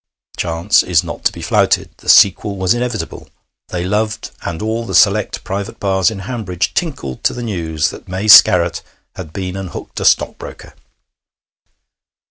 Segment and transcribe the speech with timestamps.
[0.35, 1.91] Chance is not to be flouted.
[1.97, 3.29] The sequel was inevitable.
[3.67, 4.31] They loved.
[4.41, 8.81] And all the select private bars in Hanbridge tinkled to the news that May Scarratt
[9.15, 10.73] had been and hooked a stockbroker!